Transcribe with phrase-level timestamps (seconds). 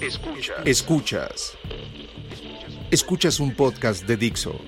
[0.00, 0.56] Escuchas.
[0.64, 1.58] Escuchas.
[2.92, 4.60] Escuchas un podcast de Dixo.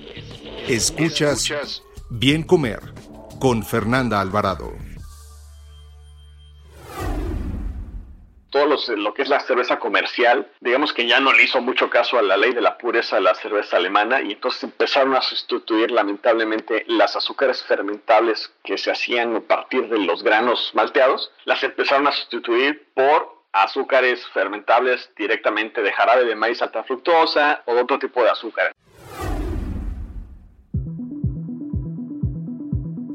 [0.67, 2.79] Escuchas Bien Comer
[3.39, 4.73] con Fernanda Alvarado.
[8.51, 8.65] todo
[8.97, 12.21] lo que es la cerveza comercial, digamos que ya no le hizo mucho caso a
[12.21, 16.83] la ley de la pureza de la cerveza alemana y entonces empezaron a sustituir lamentablemente
[16.87, 22.11] las azúcares fermentables que se hacían a partir de los granos malteados, las empezaron a
[22.11, 28.29] sustituir por azúcares fermentables directamente de jarabe de maíz alta fructosa o otro tipo de
[28.29, 28.71] azúcar.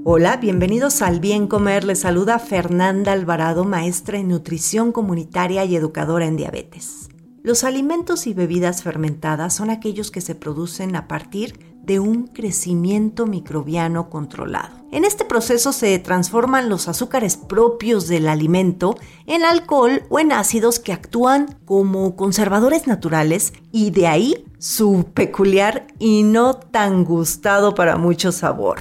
[0.04, 1.82] Hola, bienvenidos al Bien Comer.
[1.82, 7.08] Les saluda Fernanda Alvarado, maestra en nutrición comunitaria y educadora en diabetes.
[7.42, 13.26] Los alimentos y bebidas fermentadas son aquellos que se producen a partir de un crecimiento
[13.26, 14.75] microbiano controlado.
[14.92, 20.78] En este proceso se transforman los azúcares propios del alimento en alcohol o en ácidos
[20.78, 27.96] que actúan como conservadores naturales y de ahí su peculiar y no tan gustado para
[27.96, 28.78] mucho sabor.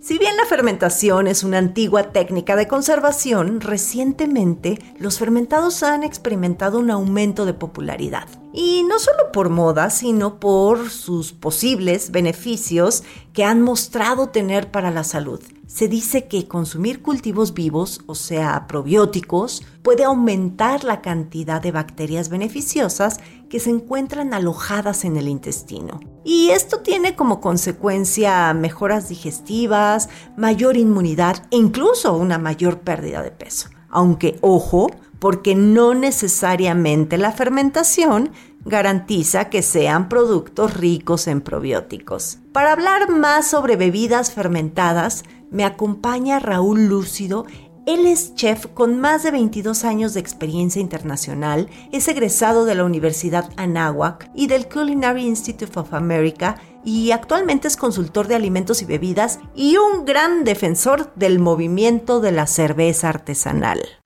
[0.00, 6.78] Si bien la fermentación es una antigua técnica de conservación, recientemente los fermentados han experimentado
[6.78, 8.28] un aumento de popularidad.
[8.56, 13.02] Y no solo por moda, sino por sus posibles beneficios
[13.32, 15.40] que han mostrado tener para la salud.
[15.66, 22.28] Se dice que consumir cultivos vivos, o sea, probióticos, puede aumentar la cantidad de bacterias
[22.28, 23.18] beneficiosas
[23.50, 25.98] que se encuentran alojadas en el intestino.
[26.22, 33.32] Y esto tiene como consecuencia mejoras digestivas, mayor inmunidad e incluso una mayor pérdida de
[33.32, 33.68] peso.
[33.88, 34.90] Aunque, ojo,
[35.24, 38.30] porque no necesariamente la fermentación
[38.66, 42.40] garantiza que sean productos ricos en probióticos.
[42.52, 47.46] Para hablar más sobre bebidas fermentadas, me acompaña Raúl Lúcido.
[47.86, 52.84] Él es chef con más de 22 años de experiencia internacional, es egresado de la
[52.84, 58.84] Universidad Anáhuac y del Culinary Institute of America y actualmente es consultor de alimentos y
[58.84, 64.03] bebidas y un gran defensor del movimiento de la cerveza artesanal.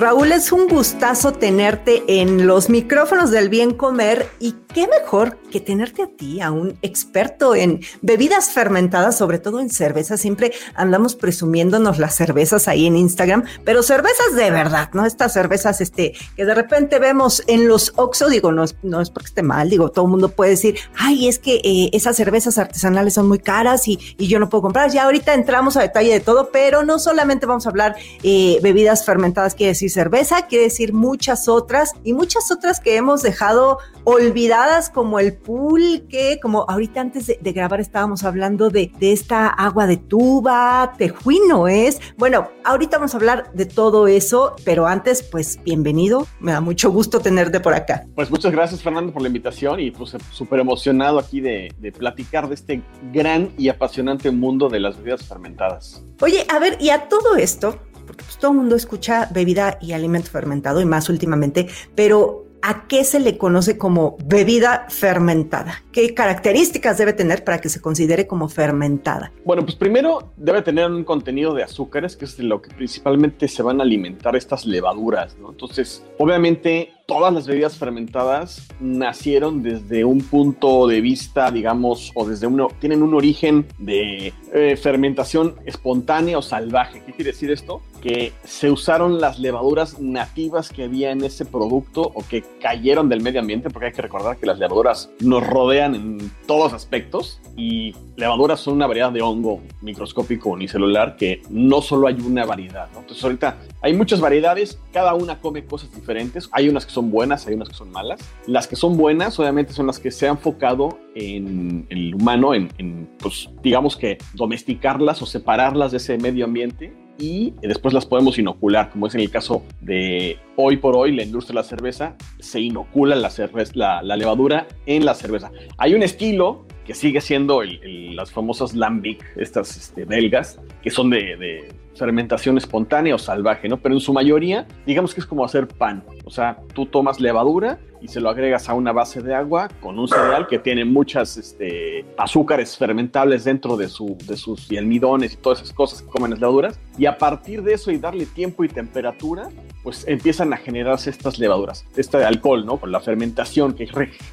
[0.00, 5.60] Raúl, es un gustazo tenerte en los micrófonos del bien comer y qué mejor que
[5.60, 10.16] tenerte a ti, a un experto en bebidas fermentadas, sobre todo en cerveza.
[10.16, 15.04] Siempre andamos presumiéndonos las cervezas ahí en Instagram, pero cervezas de verdad, ¿no?
[15.04, 19.10] Estas cervezas este, que de repente vemos en los Oxxo, digo, no es, no es
[19.10, 22.58] porque esté mal, digo, todo el mundo puede decir, ay, es que eh, esas cervezas
[22.58, 24.90] artesanales son muy caras y, y, yo no puedo comprar.
[24.90, 29.04] Ya ahorita entramos a detalle de todo, pero no solamente vamos a hablar eh, bebidas
[29.04, 34.59] fermentadas, quiere decir cerveza, quiere decir muchas otras y muchas otras que hemos dejado olvidadas
[34.92, 39.96] como el pulque, como ahorita antes de, grabar estábamos hablando de, de, esta agua de
[39.96, 41.98] tuba, tejuino es.
[42.18, 46.90] Bueno, ahorita vamos a hablar de todo eso, pero antes, pues bienvenido, me da mucho
[46.90, 48.04] gusto tenerte por acá.
[48.14, 52.46] Pues muchas gracias Fernando por la invitación y pues súper emocionado aquí de, de platicar
[52.46, 52.82] de este
[53.12, 56.04] gran y apasionante mundo de las bebidas fermentadas.
[56.20, 59.92] Oye, a ver, y a todo esto, porque pues todo el mundo escucha bebida y
[59.92, 65.82] alimento fermentado y más últimamente, pero ¿a qué se le conoce como bebida fermentada?
[65.92, 69.32] ¿Qué características debe tener para que se considere como fermentada?
[69.44, 73.48] Bueno, pues primero debe tener un contenido de azúcares, que es de lo que principalmente
[73.48, 75.50] se van a alimentar estas levaduras, ¿no?
[75.50, 82.46] Entonces, obviamente todas las bebidas fermentadas nacieron desde un punto de vista, digamos, o desde
[82.46, 87.02] uno, tienen un origen de eh, fermentación espontánea o salvaje.
[87.04, 87.82] ¿Qué quiere decir esto?
[88.00, 93.20] Que se usaron las levaduras nativas que había en ese producto o que cayeron del
[93.20, 97.94] medio ambiente, porque hay que recordar que las levaduras nos rodean en todos aspectos y
[98.16, 102.88] levaduras son una variedad de hongo microscópico unicelular que no solo hay una variedad.
[102.92, 103.00] ¿no?
[103.00, 106.48] Entonces ahorita hay muchas variedades, cada una come cosas diferentes.
[106.52, 108.20] Hay unas que son buenas, hay unas que son malas.
[108.46, 112.70] Las que son buenas, obviamente, son las que se han enfocado en el humano, en,
[112.78, 118.38] en pues, digamos que domesticarlas o separarlas de ese medio ambiente y después las podemos
[118.38, 122.16] inocular, como es en el caso de hoy por hoy, la industria de la cerveza,
[122.38, 125.52] se inocula la, cerveza, la, levadura en la cerveza.
[125.76, 131.68] Hay un estilo que sigue siendo las famosas lambic, estas este, belgas, que son de,
[131.94, 133.76] fermentación espontánea o salvaje, ¿no?
[133.76, 136.02] Pero en su mayoría, digamos que es como hacer pan.
[136.30, 139.98] O sea, tú tomas levadura y se lo agregas a una base de agua con
[139.98, 145.32] un cereal que tiene muchas este, azúcares fermentables dentro de, su, de sus y almidones
[145.32, 146.78] y todas esas cosas que comen las levaduras.
[146.96, 149.48] Y a partir de eso y darle tiempo y temperatura,
[149.82, 152.76] pues empiezan a generarse estas levaduras, este alcohol, ¿no?
[152.76, 153.88] Con la fermentación que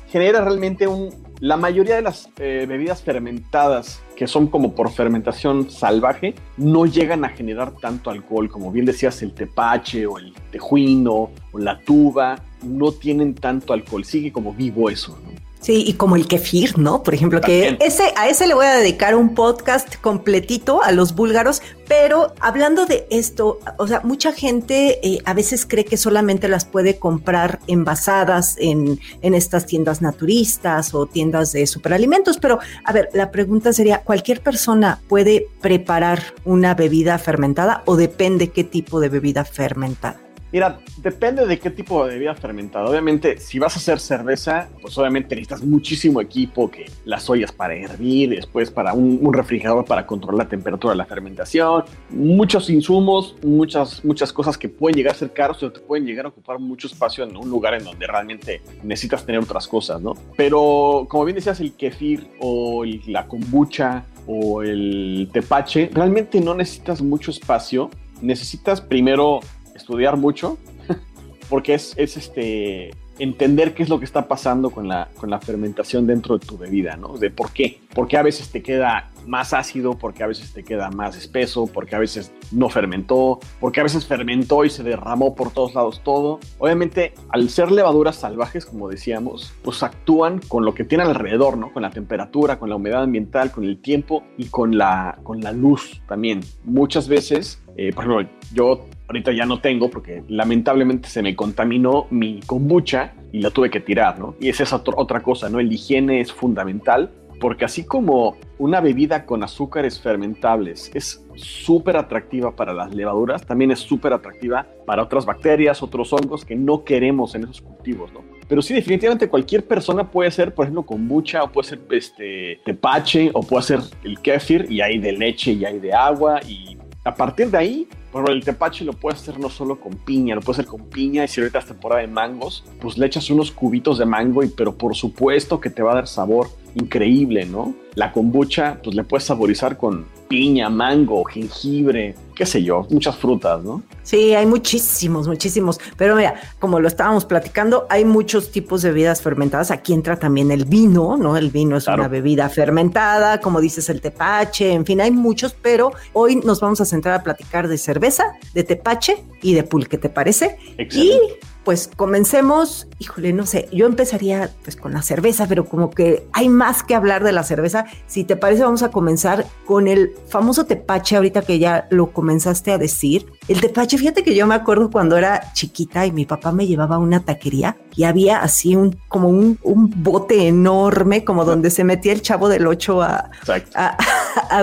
[0.07, 1.09] genera realmente un...
[1.39, 7.23] La mayoría de las eh, bebidas fermentadas que son como por fermentación salvaje, no llegan
[7.23, 12.41] a generar tanto alcohol, como bien decías, el tepache o el tejuino o la tuba,
[12.63, 15.36] no tienen tanto alcohol, sigue como vivo eso, ¿no?
[15.59, 17.04] Sí, y como el kefir, ¿no?
[17.04, 21.15] Por ejemplo, que ese, a ese le voy a dedicar un podcast completito a los
[21.15, 26.48] búlgaros, pero hablando de esto, o sea, mucha gente eh, a veces cree que solamente
[26.48, 32.94] las puede comprar envasadas en, en estas tiendas naturistas o tiendas de superalimentos, pero a
[32.94, 39.00] ver, la pregunta sería, ¿cualquier persona puede preparar una bebida fermentada o depende qué tipo
[39.00, 40.26] de bebida fermentada?
[40.51, 42.89] Mira, depende de qué tipo de bebida fermentada.
[42.89, 47.75] Obviamente, si vas a hacer cerveza, pues obviamente necesitas muchísimo equipo, que las ollas para
[47.75, 54.03] hervir, después para un, refrigerador para controlar la temperatura de la fermentación, muchos insumos, muchas,
[54.05, 56.88] muchas cosas que pueden llegar a ser caros o te pueden llegar a ocupar mucho
[56.88, 60.13] espacio en un lugar en donde realmente necesitas tener otras cosas, ¿no?
[60.38, 67.01] Pero como bien decías, el kefir o la kombucha o el tepache, realmente no necesitas
[67.01, 67.89] mucho espacio.
[68.21, 69.41] Necesitas primero
[69.77, 70.57] estudiar mucho,
[71.50, 75.39] porque es, es, este, entender qué es lo que está pasando con la, con la
[75.39, 77.18] fermentación dentro de tu bebida, ¿no?
[77.18, 77.79] De por qué.
[77.94, 81.95] Porque a veces te queda más ácido, porque a veces te queda más espeso, porque
[81.95, 86.39] a veces no fermentó, porque a veces fermentó y se derramó por todos lados todo.
[86.59, 91.73] Obviamente, al ser levaduras salvajes, como decíamos, pues actúan con lo que tienen alrededor, ¿no?
[91.73, 95.51] Con la temperatura, con la humedad ambiental, con el tiempo y con la, con la
[95.51, 96.41] luz también.
[96.63, 102.07] Muchas veces, eh, por ejemplo, yo ahorita ya no tengo porque lamentablemente se me contaminó
[102.09, 104.36] mi kombucha y la tuve que tirar, ¿no?
[104.39, 105.59] Y esa es otra cosa, ¿no?
[105.59, 112.56] El higiene es fundamental porque así como una bebida con azúcares fermentables es súper atractiva
[112.56, 117.36] para las levaduras, también es súper atractiva para otras bacterias, otros hongos que no queremos
[117.36, 118.21] en esos cultivos, ¿no?
[118.48, 123.30] Pero sí, definitivamente cualquier persona puede hacer, por ejemplo, kombucha, o puede ser este, tepache,
[123.33, 127.13] o puede hacer el kefir, y hay de leche y hay de agua, y a
[127.13, 127.88] partir de ahí
[128.21, 131.23] por el tepache lo puedes hacer no solo con piña, lo puedes hacer con piña
[131.23, 134.49] y si ahorita es temporada de mangos, pues le echas unos cubitos de mango y
[134.49, 137.74] pero por supuesto que te va a dar sabor increíble, ¿no?
[137.95, 143.63] La kombucha, pues le puedes saborizar con piña, mango, jengibre, qué sé yo, muchas frutas,
[143.63, 143.81] ¿no?
[144.03, 145.79] Sí, hay muchísimos, muchísimos.
[145.97, 149.71] Pero mira, como lo estábamos platicando, hay muchos tipos de bebidas fermentadas.
[149.71, 151.35] Aquí entra también el vino, ¿no?
[151.38, 155.91] El vino es una bebida fermentada, como dices, el tepache, en fin, hay muchos, pero
[156.13, 160.09] hoy nos vamos a centrar a platicar de cerveza, de tepache y de pulque, ¿te
[160.09, 160.57] parece?
[160.77, 161.25] Excelente.
[161.44, 166.25] Y pues comencemos, híjole, no sé, yo empezaría pues con la cerveza, pero como que
[166.31, 167.83] hay más que hablar de la cerveza.
[168.07, 172.71] Si te parece, vamos a comenzar con el famoso tepache, ahorita que ya lo comenzaste
[172.71, 173.25] a decir.
[173.49, 176.95] El tepache, fíjate que yo me acuerdo cuando era chiquita y mi papá me llevaba
[176.95, 182.13] a una taquería y había así un, como un, bote enorme, como donde se metía
[182.13, 183.29] el chavo del 8 a,
[183.73, 183.97] a,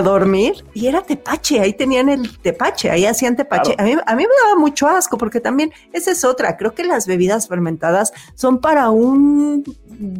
[0.03, 3.75] dormir y era tepache, ahí tenían el tepache, ahí hacían tepache.
[3.77, 6.83] A, mí, a mí me daba mucho asco porque también esa es otra, creo que
[6.83, 9.65] la las bebidas fermentadas son para un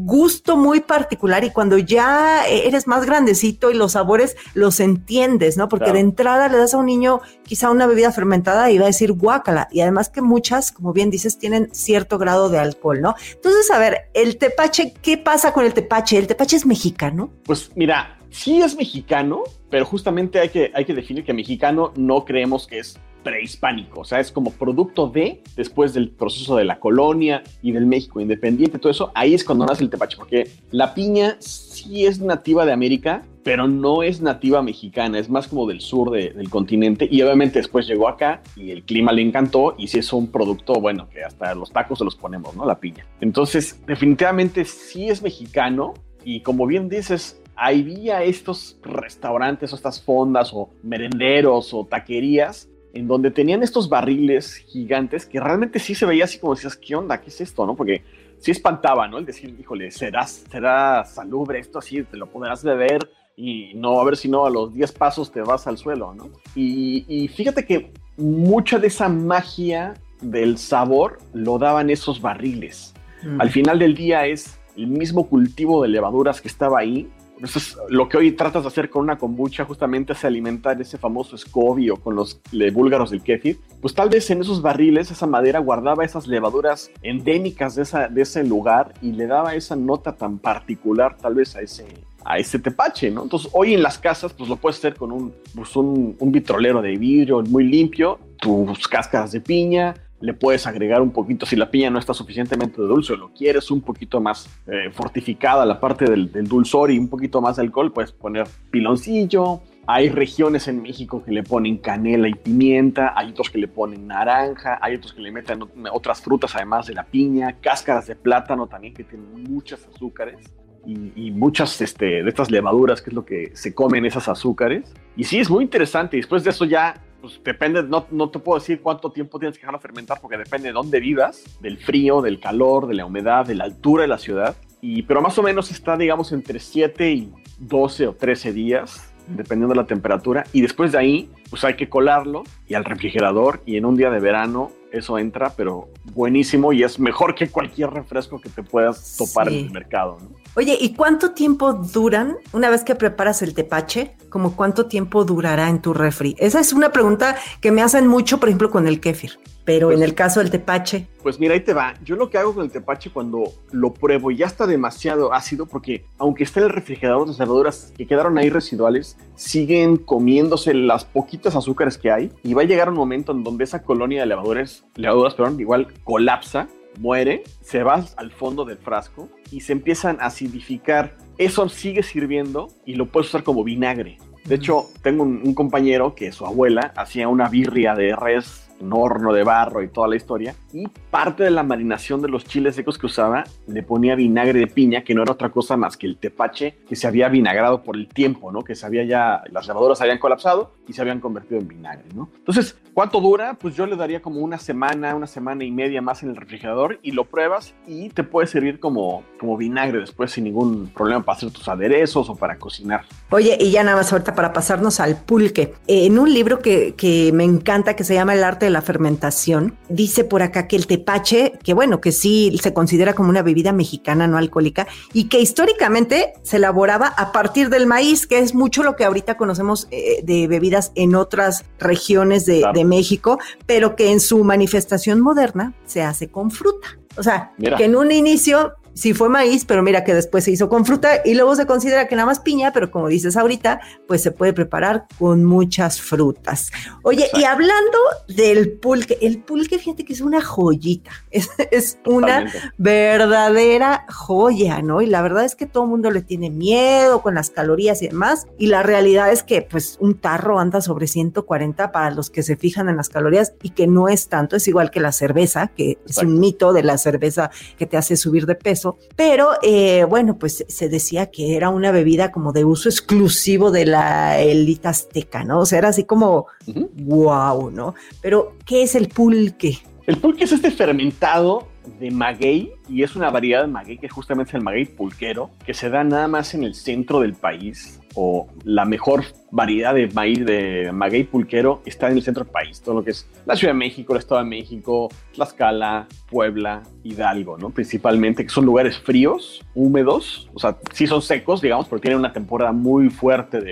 [0.06, 5.70] gusto muy particular y cuando ya eres más grandecito y los sabores los entiendes, ¿no?
[5.70, 8.88] Porque de entrada le das a un niño quizá una bebida fermentada y va a
[8.88, 13.16] decir guácala y además que muchas, como bien dices, tienen cierto grado de alcohol, ¿no?
[13.34, 16.18] Entonces, a ver, el tepache, ¿qué pasa con el tepache?
[16.18, 17.30] ¿El tepache es mexicano?
[17.46, 22.26] Pues mira, sí es mexicano, pero justamente hay que, hay que definir que mexicano no
[22.26, 26.80] creemos que es prehispánico, o sea, es como producto de, después del proceso de la
[26.80, 30.94] colonia y del México independiente, todo eso, ahí es cuando nace el tepache, porque la
[30.94, 35.82] piña sí es nativa de América, pero no es nativa mexicana, es más como del
[35.82, 40.00] sur del continente y obviamente después llegó acá y el clima le encantó y sí
[40.00, 42.66] es un producto, bueno, que hasta los tacos se los ponemos, ¿no?
[42.66, 43.08] La piña.
[43.22, 50.52] Entonces, definitivamente sí es mexicano y como bien dices, había estos restaurantes o estas fondas
[50.54, 56.24] o merenderos o taquerías en donde tenían estos barriles gigantes que realmente sí se veía
[56.24, 57.20] así como decías, ¿qué onda?
[57.20, 57.66] ¿Qué es esto?
[57.66, 57.76] ¿no?
[57.76, 58.04] Porque
[58.40, 59.18] sí espantaba, ¿no?
[59.18, 62.04] El decir, híjole, ¿será, será salubre esto así?
[62.04, 63.10] ¿Te lo podrás beber?
[63.36, 66.30] Y no, a ver si no, a los 10 pasos te vas al suelo, ¿no?
[66.56, 72.94] Y, fíjate que mucha de esa magia del sabor lo daban esos barriles.
[73.24, 73.42] Mm.
[73.42, 77.10] Al final del día es el mismo cultivo de levaduras que estaba ahí,
[77.42, 80.98] Eso es lo que hoy tratas de hacer con una kombucha, justamente es alimentar ese
[80.98, 82.40] famoso escobio con los
[82.74, 83.60] búlgaros del kefir.
[83.82, 88.22] Pues tal vez en esos barriles, esa madera guardaba esas levaduras endémicas de, esa, de
[88.22, 91.86] ese lugar y le daba esa nota tan particular, tal vez a ese,
[92.24, 93.24] a ese tepache, ¿no?
[93.24, 96.82] Entonces, hoy en las casas, pues lo puedes hacer con un, pues, un, un vitrolero
[96.82, 101.70] de vidrio muy limpio, tus cáscaras de piña, le puedes agregar un poquito, si la
[101.70, 106.06] piña no está suficientemente dulce o lo quieres un poquito más eh, fortificada la parte
[106.06, 109.62] del, dulzor y un poquito más de alcohol, puedes poner piloncillo.
[109.88, 114.08] Hay regiones en México que le ponen canela y pimienta, hay otros que le ponen
[114.08, 115.60] naranja, hay otros que le meten
[115.92, 120.40] otras frutas además de la piña, cáscaras de plátano también que tienen muchos azúcares
[120.88, 124.94] y, muchas este, de estas levaduras, que es lo que se comen esas azúcares.
[125.16, 126.18] Y sí, es muy interesante.
[126.18, 129.62] Después de eso ya pues depende, no, no te puedo decir cuánto tiempo tienes que
[129.62, 133.56] dejarlo fermentar porque depende de dónde vivas, del frío, del calor, de la humedad, de
[133.56, 134.56] la altura de la ciudad.
[134.80, 139.74] Y, pero más o menos está, digamos, entre 7 y 12 o 13 días, dependiendo
[139.74, 140.44] de la temperatura.
[140.54, 143.64] Y después de ahí, pues hay que colarlo y al refrigerador.
[143.66, 147.90] Y en un día de verano eso entra, pero buenísimo y es mejor que cualquier
[147.90, 150.20] refresco que te puedas topar en el mercado.
[150.22, 150.45] ¿no?
[150.58, 154.16] Oye, ¿y cuánto tiempo duran una vez que preparas el tepache?
[154.30, 156.34] ¿Como cuánto tiempo durará en tu refri?
[156.40, 159.38] Esa es una pregunta que me hacen mucho, por ejemplo, con el kéfir.
[159.66, 161.10] Pero en pues el caso del tepache.
[161.22, 161.96] Pues mira, ahí te va.
[162.06, 165.66] Yo lo que hago con el tepache cuando lo pruebo y ya está demasiado ácido,
[165.66, 171.04] porque aunque esté en el refrigerador, las levaduras que quedaron ahí residuales siguen comiéndose las
[171.04, 172.32] poquitas azúcares que hay.
[172.44, 175.88] Y va a llegar un momento en donde esa colonia de levaduras, levaduras perdón, igual
[176.06, 181.16] colapsa muere, se va al fondo del frasco y se empiezan a acidificar.
[181.38, 184.18] Eso sigue sirviendo y lo puedes usar como vinagre.
[184.46, 189.34] De hecho, tengo un, compañero que su abuela hacía una birria de res un horno
[189.34, 190.56] de barro y toda la historia.
[190.74, 194.68] Y parte de la marinación de los chiles secos que usaba le ponía vinagre de
[194.68, 197.96] piña, que no era otra cosa más que el tepache que se había vinagrado por
[197.96, 198.64] el tiempo, ¿no?
[198.64, 202.30] Que se había ya, las levaduras habían colapsado y se habían convertido en vinagre, ¿no?
[202.38, 203.56] Entonces, ¿cuánto dura?
[203.56, 207.00] Pues yo le daría como una semana, una semana y media más en el refrigerador
[207.02, 211.38] y lo pruebas y te puede servir como, como vinagre después sin ningún problema para
[211.38, 213.06] hacer tus aderezos o para cocinar.
[213.36, 215.74] Oye, y ya nada más ahorita para pasarnos al pulque.
[215.88, 219.78] En un libro que, que me encanta que se llama El arte de la fermentación,
[219.90, 223.74] dice por acá que el tepache, que bueno, que sí se considera como una bebida
[223.74, 228.84] mexicana no alcohólica y que históricamente se elaboraba a partir del maíz, que es mucho
[228.84, 234.14] lo que ahorita conocemos eh, de bebidas en otras regiones de, de México, pero que
[234.14, 236.88] en su manifestación moderna se hace con fruta.
[237.18, 240.70] O sea, que en un inicio sí fue maíz, pero mira que después se hizo
[240.70, 244.24] con fruta y luego se considera que nada más piña, pero como dices ahorita, pues
[244.24, 246.72] se puede preparar con muchas frutas.
[247.04, 247.98] Oye, y hablando
[248.28, 255.02] del pulque, el pulque, fíjate que es una joyita, es, una verdadera joya, ¿no?
[255.02, 258.08] Y la verdad es que todo el mundo le tiene miedo con las calorías y
[258.08, 262.44] demás, y la realidad es que pues un tarro anda sobre 140 para los que
[262.44, 265.68] se fijan en las calorías y que no es tanto, es igual que la cerveza,
[265.76, 268.85] que es un mito de la cerveza que te hace subir de peso
[269.16, 273.86] pero eh, bueno, pues se decía que era una bebida como de uso exclusivo de
[273.86, 275.62] la élite azteca, ¿no?
[275.62, 276.48] O sea, era así como,
[276.96, 277.96] wow, ¿no?
[278.22, 279.80] Pero, ¿qué es el pulque?
[280.06, 281.68] El pulque es este fermentado
[282.00, 285.74] de maguey y es una variedad de maguey que justamente es el maguey pulquero que
[285.74, 290.46] se da nada más en el centro del país o la mejor variedad de maíz
[290.46, 293.74] de maguey pulquero está en el centro del país, todo lo que es la Ciudad
[293.74, 297.70] de México, el Estado de México, Tlaxcala, Puebla, Hidalgo, ¿no?
[297.70, 302.34] Principalmente, que son lugares fríos, húmedos, o sea, sí son secos, digamos, pero tienen una
[302.34, 303.72] temporada muy fuerte de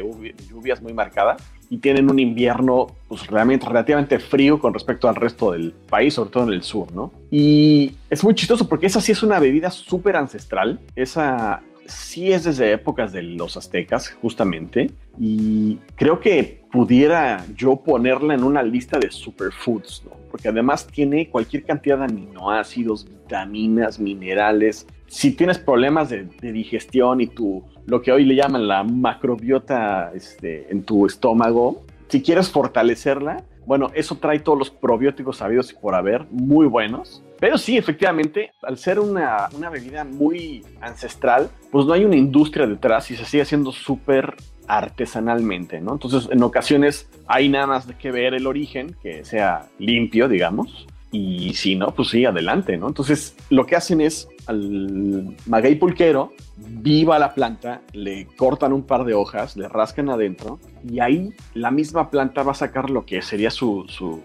[0.50, 1.38] lluvias muy marcada
[1.70, 6.30] y tienen un invierno pues, realmente, relativamente frío con respecto al resto del país, sobre
[6.30, 7.12] todo en el sur, ¿no?
[7.32, 12.44] Y es muy chistoso porque esa sí es una bebida súper ancestral, esa sí es
[12.44, 19.00] desde épocas de los aztecas, justamente, y creo que pudiera yo ponerla en una lista
[19.00, 20.04] de superfoods.
[20.32, 24.88] Porque además tiene cualquier cantidad de aminoácidos, vitaminas, minerales.
[25.08, 30.72] Si tienes problemas de, digestión y tu, lo que hoy le llaman la macrobiota este,
[30.72, 35.96] en tu estómago, si quieres fortalecerla, bueno, eso trae todos los probióticos sabidos y por
[35.96, 37.24] haber, muy buenos.
[37.44, 42.66] Pero sí, efectivamente, al ser una, una bebida muy ancestral, pues no hay una industria
[42.66, 44.34] detrás y se sigue haciendo súper
[44.66, 45.92] artesanalmente, ¿no?
[45.92, 51.54] Entonces, en ocasiones hay nada más que ver el origen, que sea limpio, digamos, y
[51.56, 52.88] si no, pues sí, adelante, ¿no?
[52.88, 59.04] Entonces, lo que hacen es al maguey pulquero, viva la planta, le cortan un par
[59.04, 63.22] de hojas, le rascan adentro, y ahí la misma planta va a sacar lo que
[63.22, 64.22] sería su, su,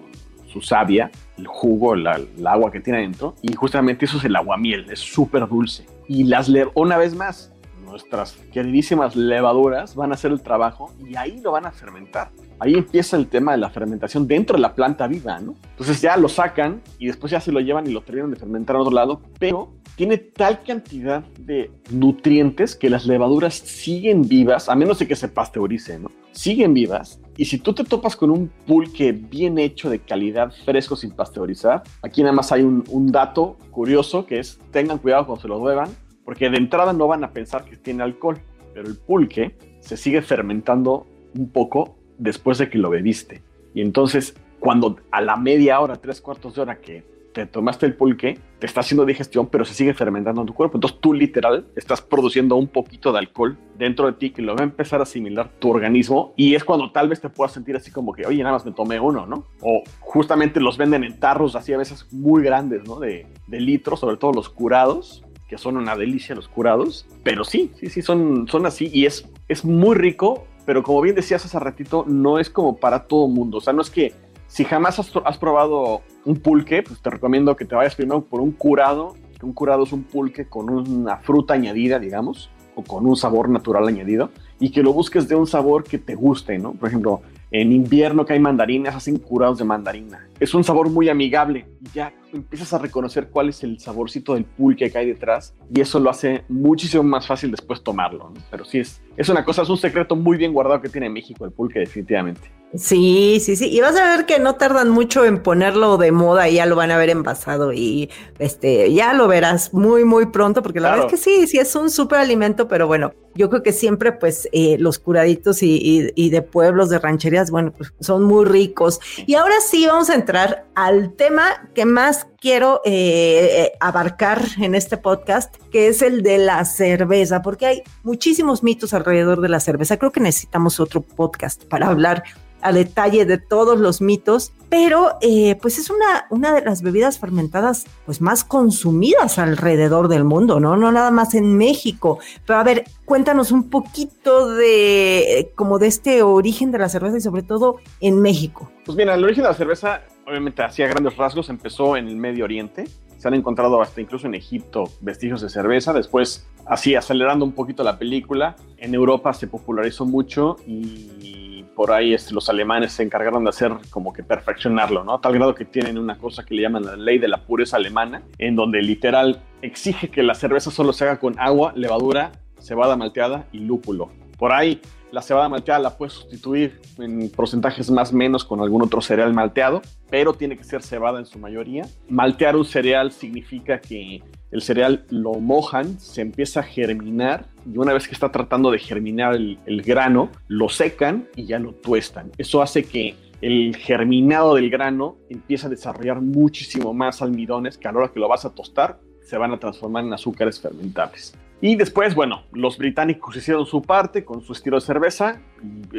[0.60, 2.06] savia, el jugo, el
[2.46, 5.86] agua que tiene adentro, y justamente eso es el aguamiel, es súper dulce.
[6.08, 7.52] Y las una vez más,
[7.88, 12.30] nuestras queridísimas levaduras van a hacer el trabajo y ahí lo van a fermentar.
[12.60, 15.54] Ahí empieza el tema de la fermentación dentro de la planta viva, ¿no?
[15.70, 18.76] Entonces ya lo sacan y después ya se lo llevan y lo terminan de fermentar
[18.76, 24.74] a otro lado, pero tiene tal cantidad de nutrientes que las levaduras siguen vivas, a
[24.74, 26.10] menos de que se pasteurice, ¿no?
[26.32, 27.20] Siguen vivas.
[27.38, 31.84] Y si tú te topas con un pulque bien hecho de calidad, fresco, sin pasteurizar,
[32.02, 35.88] aquí nada más hay un, dato curioso que es tengan cuidado cuando se lo beban,
[36.24, 38.40] porque de entrada no van a pensar que tiene alcohol,
[38.74, 41.06] pero el pulque se sigue fermentando
[41.38, 43.40] un poco después de que lo bebiste.
[43.72, 47.94] Y entonces, cuando a la media hora, tres cuartos de hora que te tomaste el
[47.94, 50.76] pulque, te está haciendo digestión, pero se sigue fermentando en tu cuerpo.
[50.76, 54.60] Entonces tú literal estás produciendo un poquito de alcohol dentro de ti que lo va
[54.60, 57.90] a empezar a asimilar tu organismo y es cuando tal vez te puedas sentir así
[57.90, 59.46] como que, oye, nada más me tomé uno, ¿no?
[59.60, 62.98] O justamente los venden en tarros así a veces muy grandes, ¿no?
[62.98, 67.72] De, de litros, sobre todo los curados, que son una delicia los curados, pero sí,
[67.80, 71.58] sí, sí, son, son así y es, es muy rico, pero como bien decías hace
[71.58, 74.12] ratito, no es como para todo mundo, o sea, no es que
[74.48, 78.50] si jamás has, probado un pulque, pues te recomiendo que te vayas primero por un
[78.50, 83.14] curado, que un curado es un pulque con una fruta añadida, digamos, o con un
[83.14, 86.72] sabor natural añadido, y que lo busques de un sabor que te guste, ¿no?
[86.72, 90.27] Por ejemplo, en invierno que hay mandarinas, hacen curados de mandarina.
[90.40, 94.44] Es un sabor muy amigable y ya empiezas a reconocer cuál es el saborcito del
[94.44, 98.30] pulque que hay detrás y eso lo hace muchísimo más fácil después tomarlo.
[98.34, 98.40] ¿no?
[98.50, 101.44] Pero sí, es, es una cosa, es un secreto muy bien guardado que tiene México
[101.44, 102.50] el pulque definitivamente.
[102.74, 103.70] Sí, sí, sí.
[103.70, 106.76] Y vas a ver que no tardan mucho en ponerlo de moda y ya lo
[106.76, 111.06] van a ver envasado y este ya lo verás muy, muy pronto, porque la verdad
[111.06, 114.48] es que sí, sí es un súper alimento, pero bueno, yo creo que siempre pues
[114.52, 119.00] eh, los curaditos y, y, y, de pueblos, de rancherías, bueno, pues son muy ricos.
[119.26, 120.27] Y ahora sí vamos a entrar
[120.74, 126.64] al tema que más quiero eh, abarcar en este podcast, que es el de la
[126.64, 129.96] cerveza, porque hay muchísimos mitos alrededor de la cerveza.
[129.96, 132.24] Creo que necesitamos otro podcast para hablar
[132.60, 137.18] a detalle de todos los mitos, pero eh, pues es una, una de las bebidas
[137.18, 140.76] fermentadas pues más consumidas alrededor del mundo, ¿no?
[140.76, 142.18] No nada más en México.
[142.46, 147.20] Pero a ver, cuéntanos un poquito de como de este origen de la cerveza y
[147.20, 148.70] sobre todo en México.
[148.84, 152.44] Pues mira, el origen de la cerveza, obviamente hacía grandes rasgos, empezó en el Medio
[152.44, 152.84] Oriente.
[153.16, 155.92] Se han encontrado hasta incluso en Egipto vestigios de cerveza.
[155.92, 162.12] Después, así acelerando un poquito la película, en Europa se popularizó mucho y por ahí
[162.12, 165.14] es, los alemanes se encargaron de hacer como que perfeccionarlo, ¿no?
[165.14, 167.76] A tal grado que tienen una cosa que le llaman la ley de la pureza
[167.76, 172.96] alemana, en donde literal exige que la cerveza solo se haga con agua, levadura, cebada
[172.96, 174.10] malteada y lúpulo.
[174.38, 174.80] Por ahí
[175.10, 179.82] la cebada malteada la puedes sustituir en porcentajes más menos con algún otro cereal malteado,
[180.10, 181.86] pero tiene que ser cebada en su mayoría.
[182.08, 187.92] Maltear un cereal significa que el cereal lo mojan, se empieza a germinar y una
[187.92, 192.30] vez que está tratando de germinar el, el grano, lo secan y ya lo tuestan.
[192.38, 197.92] Eso hace que el germinado del grano empieza a desarrollar muchísimo más almidones que a
[197.92, 201.34] la hora que lo vas a tostar se van a transformar en azúcares fermentables.
[201.60, 205.40] Y después, bueno, los británicos hicieron su parte con su estilo de cerveza.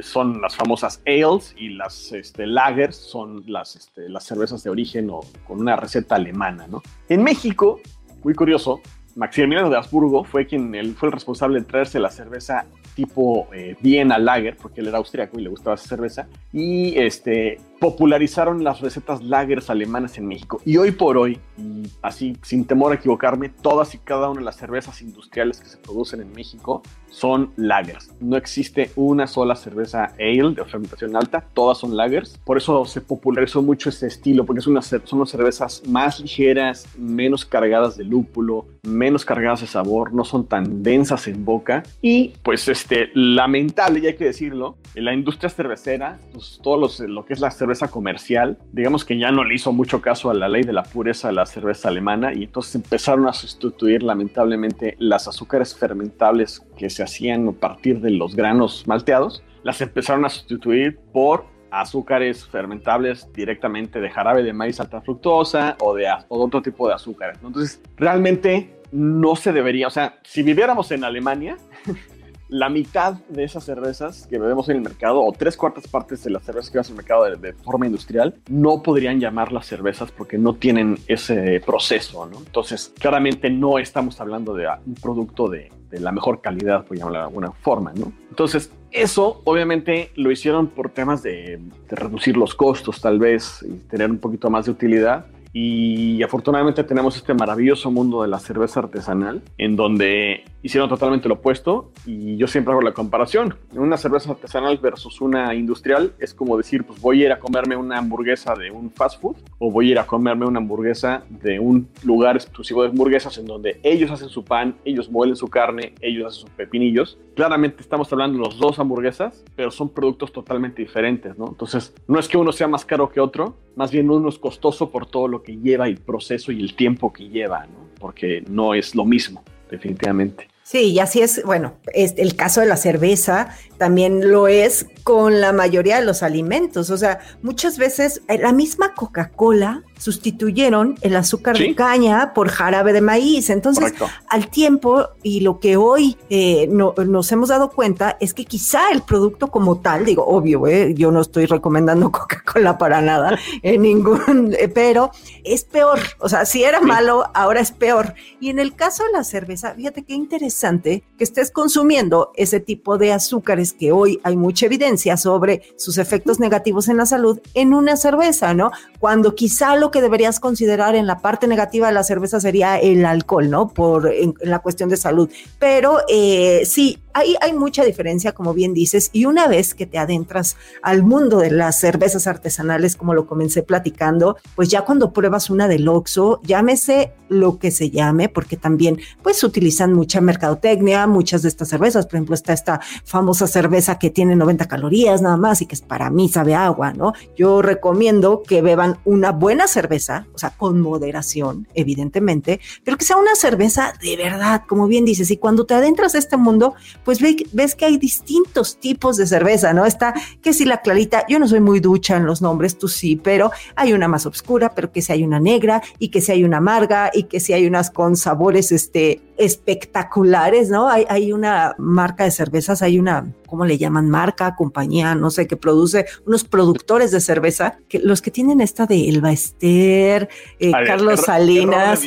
[0.02, 5.10] Son las famosas ales y las este, lagers son las, este, las cervezas de origen
[5.10, 6.82] o con una receta alemana, ¿no?
[7.10, 7.82] En México,
[8.24, 8.82] muy curioso,
[9.16, 13.76] Maximiliano de Habsburgo fue quien él fue el responsable de traerse la cerveza tipo eh,
[13.82, 18.82] Viena Lager, porque él era austriaco y le gustaba esa cerveza, y este, popularizaron las
[18.82, 20.62] recetas lagers alemanas en México.
[20.66, 24.46] Y hoy por hoy, y así sin temor a equivocarme, todas y cada una de
[24.46, 28.12] las cervezas industriales que se producen en México son lagers.
[28.20, 32.38] No existe una sola cerveza ale de fermentación alta, todas son lagers.
[32.44, 36.88] Por eso se popularizó mucho ese estilo, porque es una, son las cervezas más ligeras,
[36.98, 41.84] menos cargadas de lúpulo, menos cargadas de sabor, no son tan densas en boca.
[42.02, 47.00] Y pues este, lamentable, ya hay que decirlo, en la industria cervecera, pues, todo los,
[47.00, 50.34] lo que es la cerveza comercial, digamos que ya no le hizo mucho caso a
[50.34, 54.96] la ley de la pureza de la cerveza alemana y entonces empezaron a sustituir lamentablemente
[55.00, 60.30] las azúcares fermentables que se hacían a partir de los granos malteados, las empezaron a
[60.30, 66.44] sustituir por azúcares fermentables directamente de jarabe de maíz alta fructosa o de, o de
[66.44, 67.38] otro tipo de azúcares.
[67.44, 71.58] Entonces, realmente no se debería, o sea, si viviéramos en Alemania,
[72.50, 76.32] la mitad de esas cervezas que bebemos en el mercado, o tres cuartas partes de
[76.32, 80.38] las cervezas que vemos en el mercado de, forma industrial, no podrían llamarlas cervezas porque
[80.38, 82.28] no tienen ese proceso.
[82.38, 87.26] Entonces, claramente no estamos hablando de un producto de, la mejor calidad, por llamarlo de
[87.26, 88.12] alguna forma, ¿no?
[88.30, 91.60] Entonces, eso obviamente lo hicieron por temas de,
[91.90, 95.26] reducir los costos tal vez y tener un poquito más de utilidad.
[95.52, 101.36] Y afortunadamente tenemos este maravilloso mundo de la cerveza artesanal en donde hicieron totalmente lo
[101.36, 103.56] opuesto y yo siempre hago la comparación.
[103.74, 107.76] Una cerveza artesanal versus una industrial es como decir, pues voy a ir a comerme
[107.76, 111.60] una hamburguesa de un fast food o voy a ir a comerme una hamburguesa de
[111.60, 115.94] un lugar exclusivo de hamburguesas en donde ellos hacen su pan, ellos muelen su carne,
[116.02, 117.18] ellos hacen sus pepinillos.
[117.36, 121.48] Claramente estamos hablando de los dos hamburguesas, pero son productos totalmente diferentes, ¿no?
[121.48, 124.90] Entonces, no es que uno sea más caro que otro, más bien uno es costoso
[124.90, 127.90] por todo lo que lleva el proceso y el tiempo que lleva, ¿no?
[128.00, 130.48] Porque no es lo mismo, definitivamente.
[130.70, 135.42] Sí, y así es, bueno, es el caso de la cerveza también lo es con
[135.42, 136.92] la mayoría de los alimentos.
[136.92, 142.94] O sea, muchas veces eh, la misma Coca-Cola sustituyeron el azúcar de caña por jarabe
[142.94, 143.50] de maíz.
[143.50, 143.94] Entonces,
[144.30, 149.02] al tiempo y lo que hoy eh, nos hemos dado cuenta es que quizá el
[149.02, 154.56] producto como tal, digo, obvio, eh, yo no estoy recomendando Coca-Cola para nada, en ningún,
[154.74, 155.12] pero
[155.44, 156.00] es peor.
[156.20, 158.16] O sea, si era malo, ahora es peor.
[158.40, 162.98] Y en el caso de la cerveza, fíjate qué interesante que estés consumiendo ese tipo
[162.98, 167.74] de azúcares que hoy hay mucha evidencia sobre sus efectos negativos en la salud en
[167.74, 168.72] una cerveza, ¿no?
[169.00, 173.06] Cuando quizá lo que deberías considerar en la parte negativa de la cerveza sería el
[173.06, 173.70] alcohol, ¿no?
[173.70, 175.30] Por la cuestión de salud.
[175.60, 179.98] Pero eh, sí, Ahí hay mucha diferencia, como bien dices, y una vez que te
[179.98, 185.50] adentras al mundo de las cervezas artesanales, como lo comencé platicando, pues ya cuando pruebas
[185.50, 191.44] una del Oxxo, llámese lo que se llame, porque también pues utilizan mucha mercadotecnia, muchas
[191.44, 195.62] de estas cervezas, por ejemplo, está esta famosa cerveza que tiene 90 calorías nada más
[195.62, 197.14] y que es para mí sabe agua, ¿no?
[197.38, 203.18] Yo recomiendo que beban una buena cerveza, o sea, con moderación, evidentemente, pero que sea
[203.18, 207.20] una cerveza de verdad, como bien dices, y cuando te adentras a este mundo, pues
[207.52, 209.86] ves que hay distintos tipos de cerveza, ¿no?
[209.86, 213.16] Está que si la clarita, yo no soy muy ducha en los nombres, tú sí,
[213.16, 216.44] pero hay una más oscura, pero que si hay una negra y que si hay
[216.44, 220.90] una amarga y que si hay unas con sabores este, espectaculares, ¿no?
[220.90, 224.10] Hay, hay una marca de cervezas, hay una, ¿cómo le llaman?
[224.10, 228.86] Marca, compañía, no sé, que produce unos productores de cerveza, que los que tienen esta
[228.86, 232.02] de Elba Ester, eh, Carlos Salinas.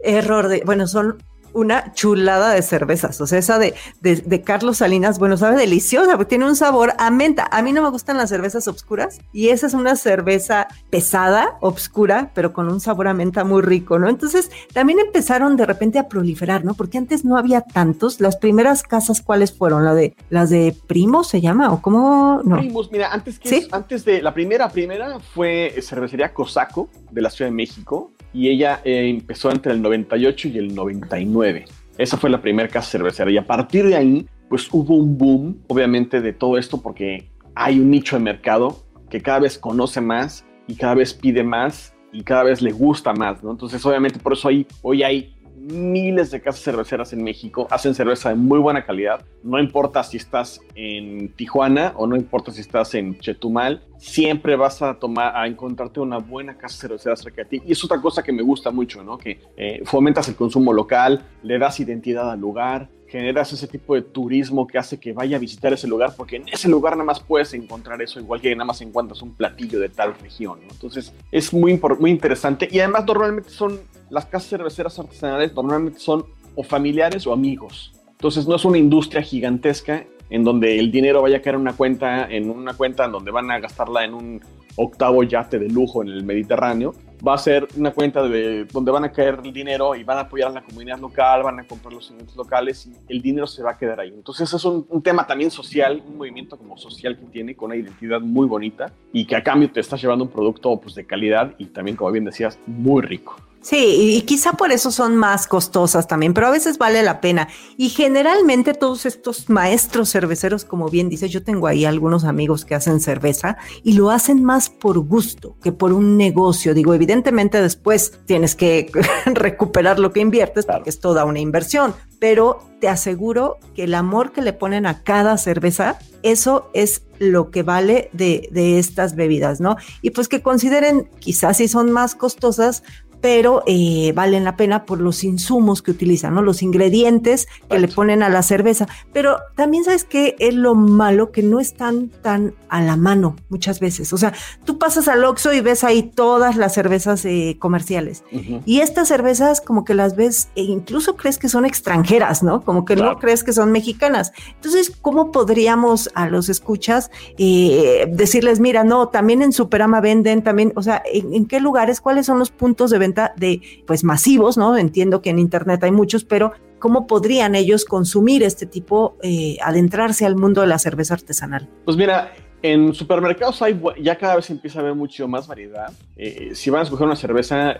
[0.00, 1.16] Error de, bueno, son
[1.54, 3.20] una chulada de cervezas.
[3.20, 7.10] O sea, esa de, de, Carlos Salinas, bueno, sabe deliciosa, porque tiene un sabor a
[7.10, 7.48] menta.
[7.50, 12.30] A mí no me gustan las cervezas obscuras y esa es una cerveza pesada, obscura,
[12.34, 14.08] pero con un sabor a menta muy rico, ¿no?
[14.08, 16.74] Entonces, también empezaron de repente a proliferar, ¿no?
[16.74, 18.20] Porque antes no había tantos.
[18.20, 19.84] Las primeras casas, ¿cuáles fueron?
[19.84, 21.72] ¿La de las de Primos se llama?
[21.72, 22.42] ¿O cómo?
[22.44, 22.58] No.
[22.58, 27.50] Primos, mira, antes que antes de la primera, primera fue cervecería Cosaco de la Ciudad
[27.50, 31.64] de México y ella eh, empezó entre el 98 y el 99.
[31.96, 35.62] Esa fue la primera casa cervecera y a partir de ahí, pues hubo un boom,
[35.68, 40.44] obviamente, de todo esto porque hay un nicho de mercado que cada vez conoce más
[40.66, 43.52] y cada vez pide más y cada vez le gusta más, ¿no?
[43.52, 45.33] Entonces, obviamente, por eso ahí, hoy hay
[45.64, 50.18] miles de casas cerveceras en México, hacen cerveza de muy buena calidad, no importa si
[50.18, 55.46] estás en Tijuana o no importa si estás en Chetumal, siempre vas a tomar, a
[55.46, 57.62] encontrarte una buena casa cervecera cerca de ti.
[57.66, 59.16] Y es otra cosa que me gusta mucho, ¿no?
[59.16, 64.02] Que eh, fomentas el consumo local, le das identidad al lugar, generas ese tipo de
[64.02, 67.20] turismo que hace que vaya a visitar ese lugar, porque en ese lugar nada más
[67.20, 70.58] puedes encontrar eso, igual que nada más encuentras un platillo de tal región.
[70.68, 73.78] Entonces es muy, muy interesante y además normalmente son
[74.10, 76.24] las casas cerveceras artesanales, normalmente son
[76.56, 77.92] o familiares o amigos.
[78.10, 81.74] Entonces no es una industria gigantesca en donde el dinero vaya a caer en una
[81.74, 84.40] cuenta, en una cuenta en donde van a gastarla en un
[84.76, 86.94] octavo yate de lujo en el Mediterráneo,
[87.26, 90.22] va a ser una cuenta de donde van a caer el dinero y van a
[90.22, 93.62] apoyar a la comunidad local, van a comprar los eventos locales y el dinero se
[93.62, 94.10] va a quedar ahí.
[94.10, 97.76] Entonces es un, un, tema también social, un movimiento como social que tiene con una
[97.76, 101.54] identidad muy bonita y que a cambio te estás llevando un producto pues, de calidad
[101.58, 103.36] y también, como bien decías, muy rico.
[103.64, 107.48] Sí, y quizá por eso son más costosas también, pero a veces vale la pena.
[107.78, 112.74] Y generalmente todos estos maestros cerveceros, como bien dices, yo tengo ahí algunos amigos que
[112.74, 116.74] hacen cerveza y lo hacen más por gusto que por un negocio.
[116.74, 118.92] Digo, evidentemente después tienes que
[119.24, 124.32] recuperar lo que inviertes porque es toda una inversión, pero te aseguro que el amor
[124.32, 129.60] que le ponen a cada cerveza, eso es lo que vale de, de estas bebidas,
[129.60, 129.76] ¿no?
[130.02, 132.82] Y pues que consideren, quizás si son más costosas,
[133.24, 136.42] pero eh, valen la pena por los insumos que utilizan, ¿no?
[136.42, 138.86] Los ingredientes que le ponen a la cerveza.
[139.14, 143.80] Pero también sabes que es lo malo que no están tan a la mano muchas
[143.80, 144.12] veces.
[144.12, 144.34] O sea,
[144.66, 148.24] tú pasas al Oxxo y ves ahí todas las cervezas eh, comerciales.
[148.66, 152.62] Y estas cervezas como que las ves e incluso crees que son extranjeras, ¿no?
[152.62, 154.32] Como que no crees que son mexicanas.
[154.56, 160.74] Entonces, ¿cómo podríamos a los escuchas eh, decirles, mira, no, también en Superama venden, también,
[160.76, 164.76] o sea, ¿en, qué lugares, cuáles son los puntos de venta de, pues, masivos, ¿no?
[164.76, 170.26] Entiendo que en Internet hay muchos, pero ¿cómo podrían ellos consumir este tipo, eh, adentrarse
[170.26, 171.68] al mundo de la cerveza artesanal?
[171.84, 175.92] Pues mira, en supermercados hay, ya cada vez empieza a haber mucho más variedad.
[176.16, 177.76] Eh, si van a escoger una cerveza,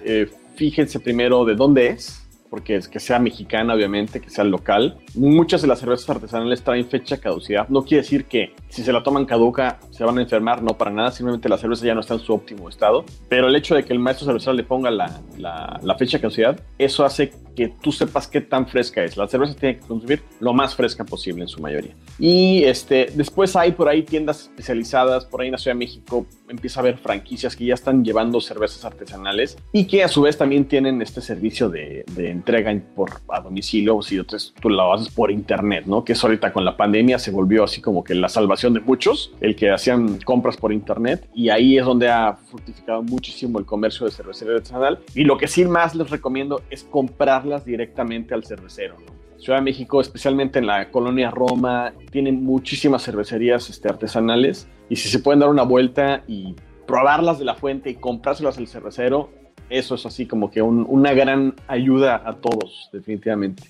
[0.56, 4.98] fíjense primero de dónde es, porque es que sea mexicana, obviamente, que sea local.
[5.14, 7.68] Muchas de las cervezas artesanales traen fecha caducidad.
[7.68, 10.90] No quiere decir que si se la toman caduca se van a enfermar, no para
[10.90, 11.10] nada.
[11.10, 13.04] Simplemente la cerveza ya no está en su óptimo estado.
[13.28, 16.60] Pero el hecho de que el maestro cervecero le ponga la, la, la fecha caducidad,
[16.78, 19.16] eso hace que tú sepas qué tan fresca es.
[19.16, 21.94] La cerveza tiene que consumir lo más fresca posible en su mayoría.
[22.18, 26.26] Y este, después hay por ahí tiendas especializadas, por ahí en la Ciudad de México
[26.48, 30.36] empieza a haber franquicias que ya están llevando cervezas artesanales y que a su vez
[30.36, 34.20] también tienen este servicio de, de entrega por, a domicilio, o si
[34.60, 36.04] tú lo haces por internet, ¿no?
[36.04, 39.56] Que ahorita con la pandemia se volvió así como que la salvación de muchos, el
[39.56, 44.12] que hacían compras por internet y ahí es donde ha fructificado muchísimo el comercio de
[44.12, 45.00] cervecería artesanal.
[45.14, 48.96] Y lo que sí más les recomiendo es comprar directamente al cervecero.
[49.38, 55.08] Ciudad de México, especialmente en la colonia Roma, tienen muchísimas cervecerías este, artesanales y si
[55.08, 56.54] se pueden dar una vuelta y
[56.86, 59.30] probarlas de la fuente y comprárselas al cervecero,
[59.70, 63.62] eso es así como que una gran ayuda a todos, definitivamente.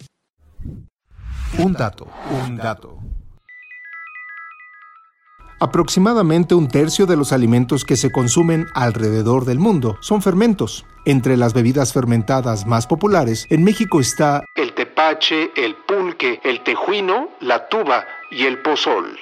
[1.59, 2.07] Un dato,
[2.47, 2.99] un dato.
[5.61, 10.85] Aproximadamente un tercio de los alimentos que se consumen alrededor del mundo son fermentos.
[11.07, 17.29] Entre las bebidas fermentadas más populares, en México está el tepache, el pulque, el tejuino,
[17.41, 19.19] la tuba y el pozol.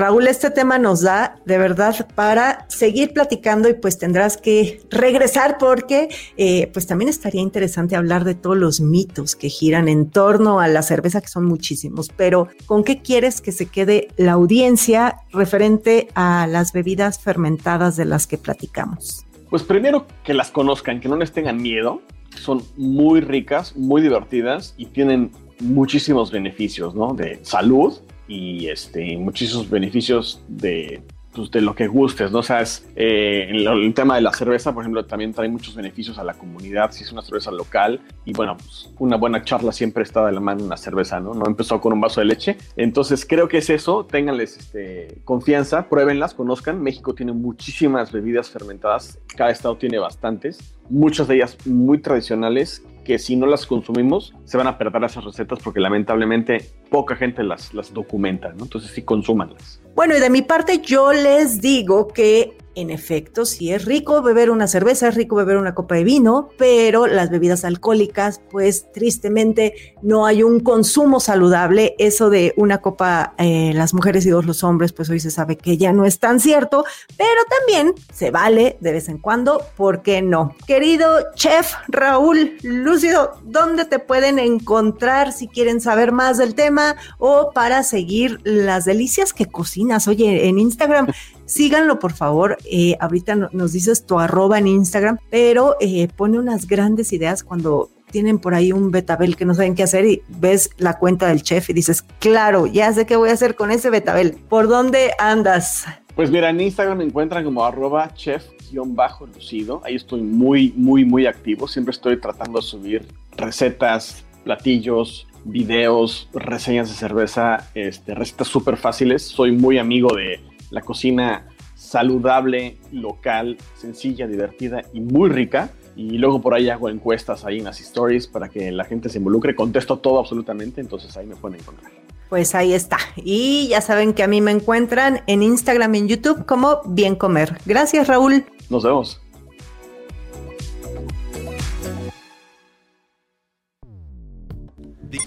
[0.00, 5.58] Raúl, este tema nos da de verdad para seguir platicando y pues tendrás que regresar
[5.58, 6.08] porque
[6.38, 10.68] eh, pues también estaría interesante hablar de todos los mitos que giran en torno a
[10.68, 16.08] la cerveza, que son muchísimos, pero ¿con qué quieres que se quede la audiencia referente
[16.14, 19.26] a las bebidas fermentadas de las que platicamos?
[19.50, 22.00] Pues primero que las conozcan, que no les tengan miedo,
[22.40, 27.12] son muy ricas, muy divertidas y tienen muchísimos beneficios, ¿no?
[27.12, 27.98] De salud,
[28.30, 31.02] y este, muchísimos beneficios de,
[31.34, 32.38] pues, de lo que gustes, ¿no?
[32.38, 36.22] O es, eh, el, tema de la cerveza, por ejemplo, también trae muchos beneficios a
[36.22, 38.00] la comunidad si es una cerveza local.
[38.24, 41.34] Y bueno, pues, una buena charla siempre está de la mano una cerveza, ¿no?
[41.34, 42.56] No empezó con un vaso de leche.
[42.76, 44.06] Entonces, creo que es eso.
[44.06, 46.80] Ténganles este, confianza, pruébenlas, conozcan.
[46.80, 49.18] México tiene muchísimas bebidas fermentadas.
[49.36, 50.76] Cada estado tiene bastantes.
[50.88, 55.24] Muchas de ellas muy tradicionales que si no las consumimos se van a perder esas
[55.24, 58.64] recetas porque lamentablemente poca gente las, las documenta, ¿no?
[58.64, 59.80] Entonces sí, consúmanlas.
[59.94, 64.50] Bueno, y de mi parte yo les digo que en efecto, sí es rico beber
[64.50, 69.96] una cerveza, es rico beber una copa de vino, pero las bebidas alcohólicas, pues tristemente
[70.02, 71.94] no hay un consumo saludable.
[71.98, 75.56] Eso de una copa, eh, las mujeres y dos los hombres, pues hoy se sabe
[75.56, 76.84] que ya no es tan cierto,
[77.16, 80.54] pero también se vale de vez en cuando, ¿por qué no?
[80.66, 87.50] Querido chef Raúl Lúcido, ¿dónde te pueden encontrar si quieren saber más del tema o
[87.52, 90.08] para seguir las delicias que cocinas?
[90.08, 91.08] Oye, en Instagram
[91.50, 92.58] Síganlo, por favor.
[92.64, 97.90] Eh, ahorita nos dices tu arroba en Instagram, pero eh, pone unas grandes ideas cuando
[98.12, 101.42] tienen por ahí un betabel que no saben qué hacer y ves la cuenta del
[101.42, 104.36] chef y dices, claro, ya sé qué voy a hacer con ese betabel.
[104.48, 105.86] ¿Por dónde andas?
[106.14, 109.82] Pues mira, en Instagram me encuentran como arroba chef-lucido.
[109.84, 111.66] Ahí estoy muy, muy, muy activo.
[111.66, 119.22] Siempre estoy tratando de subir recetas, platillos, videos, reseñas de cerveza, este, recetas súper fáciles.
[119.22, 125.70] Soy muy amigo de la cocina saludable, local, sencilla, divertida y muy rica.
[125.96, 129.18] Y luego por ahí hago encuestas ahí en las stories para que la gente se
[129.18, 129.54] involucre.
[129.54, 131.90] Contesto todo absolutamente, entonces ahí me pueden encontrar.
[132.28, 132.98] Pues ahí está.
[133.16, 137.16] Y ya saben que a mí me encuentran en Instagram y en YouTube como Bien
[137.16, 137.58] Comer.
[137.66, 138.44] Gracias, Raúl.
[138.68, 139.20] Nos vemos.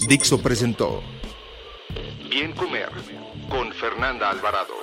[0.08, 1.02] Dixo presentó
[2.30, 2.90] Bien Comer
[3.50, 4.83] con Fernanda Alvarado.